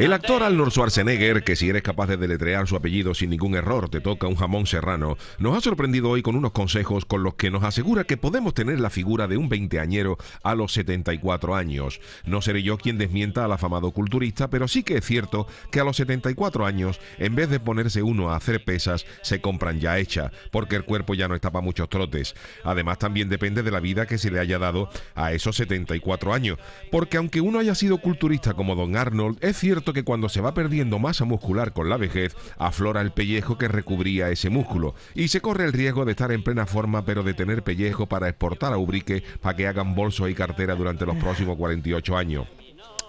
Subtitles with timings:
[0.00, 3.90] El actor Arnold Schwarzenegger, que si eres capaz de deletrear su apellido sin ningún error
[3.90, 7.50] te toca un jamón serrano, nos ha sorprendido hoy con unos consejos con los que
[7.50, 12.00] nos asegura que podemos tener la figura de un veinteañero a los 74 años.
[12.24, 15.84] No seré yo quien desmienta al afamado culturista, pero sí que es cierto que a
[15.84, 20.32] los 74 años, en vez de ponerse uno a hacer pesas, se compran ya hecha,
[20.50, 22.34] porque el cuerpo ya no está para muchos trotes.
[22.64, 26.58] Además, también depende de la vida que se le haya dado a esos 74 años,
[26.90, 30.54] porque aunque uno haya sido culturista como don Arnold, es cierto que cuando se va
[30.54, 35.40] perdiendo masa muscular con la vejez, aflora el pellejo que recubría ese músculo y se
[35.40, 38.78] corre el riesgo de estar en plena forma pero de tener pellejo para exportar a
[38.78, 42.46] Ubrique para que hagan bolso y cartera durante los próximos 48 años.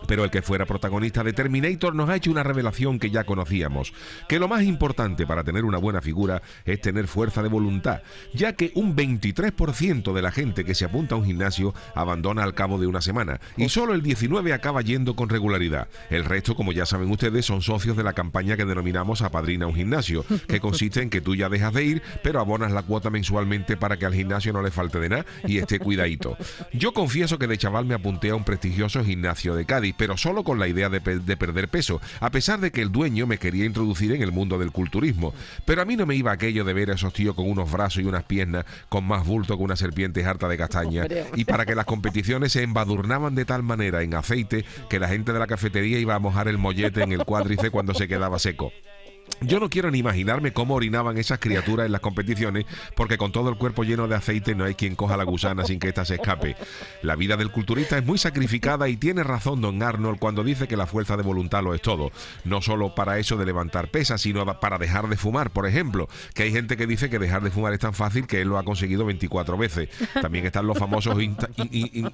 [0.08, 3.94] Pero el que fuera protagonista de Terminator nos ha hecho una revelación que ya conocíamos,
[4.28, 8.02] que lo más importante para tener una buena figura es tener fuerza de voluntad,
[8.34, 12.54] ya que un 23% de la gente que se apunta a un gimnasio abandona al
[12.54, 15.88] cabo de una semana y solo el 19 acaba yendo con regularidad.
[16.10, 19.76] El resto, como ya saben ustedes, son socios de la campaña que denominamos Apadrina un
[19.76, 23.78] gimnasio, que consiste en que tú ya dejas de ir, pero abonas la cuota mensualmente
[23.78, 26.38] para que al gimnasio no le falte de nada y esté cuidadito.
[26.74, 30.44] Yo confieso que de chaval me apunté a un prestigioso gimnasio de Cádiz, pero solo
[30.44, 34.12] con la idea de, perder peso, a pesar de que el dueño me quería introducir
[34.12, 35.34] en el mundo del culturismo.
[35.66, 38.04] Pero a mí no me iba aquello de ver a esos tíos con unos brazos
[38.04, 41.76] y unas piernas con más bulto que una serpiente harta de castaña, y para que
[41.76, 46.00] las competiciones se embadurnaban de tal manera en aceite que la gente de la cafetería
[46.00, 48.72] iba a mojar el mollete en el cuádrice cuando se quedaba seco.
[49.40, 52.66] Yo no quiero ni imaginarme cómo orinaban esas criaturas en las competiciones,
[52.96, 55.80] porque con todo el cuerpo lleno de aceite no hay quien coja la gusana sin
[55.80, 56.56] que ésta se escape.
[57.02, 60.78] La vida del culturista es muy sacrificada y tiene razón don Arnold cuando dice que
[60.78, 62.12] la fuerza de voluntad lo es todo.
[62.46, 66.08] No solo para eso de levantar pesas, sino para dejar de fumar, por ejemplo.
[66.34, 68.58] Que hay gente que dice que dejar de fumar es tan fácil que él lo
[68.58, 69.90] ha conseguido 24 veces.
[70.22, 71.18] También están los famosos,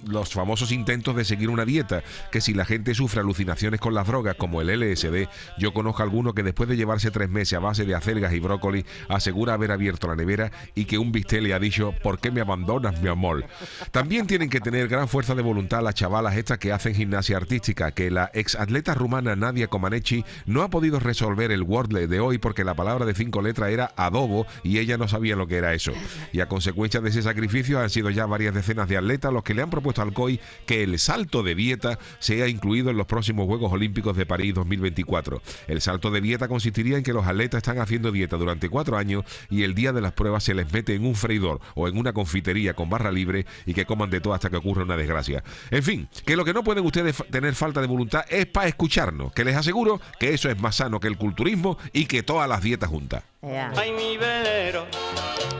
[0.05, 4.07] los famosos intentos de seguir una dieta, que si la gente sufre alucinaciones con las
[4.07, 7.59] drogas, como el LSD, yo conozco a alguno que después de llevarse tres meses a
[7.59, 11.53] base de acelgas y brócoli, asegura haber abierto la nevera y que un bistec le
[11.53, 13.45] ha dicho, ¿por qué me abandonas, mi amor?
[13.91, 17.91] También tienen que tener gran fuerza de voluntad las chavalas estas que hacen gimnasia artística,
[17.91, 22.37] que la ex atleta rumana Nadia Comaneci no ha podido resolver el Wordle de hoy
[22.37, 25.73] porque la palabra de cinco letras era adobo y ella no sabía lo que era
[25.73, 25.91] eso.
[26.31, 29.53] Y a consecuencia de ese sacrificio han sido ya varias decenas de atletas los que
[29.53, 33.45] le han propuesto al COI que el salto de dieta sea incluido en los próximos
[33.45, 35.41] Juegos Olímpicos de París 2024.
[35.67, 39.63] El salto de dieta consistiría que los atletas están haciendo dieta durante cuatro años y
[39.63, 42.73] el día de las pruebas se les mete en un freidor o en una confitería
[42.73, 45.43] con barra libre y que coman de todo hasta que ocurra una desgracia.
[45.69, 49.33] En fin, que lo que no pueden ustedes tener falta de voluntad es para escucharnos,
[49.33, 52.61] que les aseguro que eso es más sano que el culturismo y que todas las
[52.61, 53.23] dietas juntas.
[53.41, 54.87] Ay, mi velero,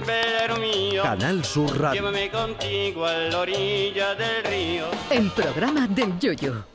[0.06, 1.04] velero mío.
[1.04, 2.02] Canal Sur Radio.
[2.02, 4.86] Llévame contigo a la orilla del río.
[5.10, 6.68] El programa del Yoyo.